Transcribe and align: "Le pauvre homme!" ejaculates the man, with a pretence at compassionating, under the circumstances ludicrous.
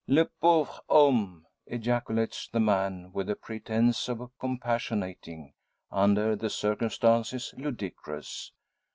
"Le 0.07 0.25
pauvre 0.25 0.81
homme!" 0.89 1.45
ejaculates 1.67 2.47
the 2.47 2.59
man, 2.59 3.11
with 3.13 3.29
a 3.29 3.35
pretence 3.35 4.09
at 4.09 4.17
compassionating, 4.39 5.53
under 5.91 6.35
the 6.35 6.49
circumstances 6.49 7.53
ludicrous. 7.55 8.51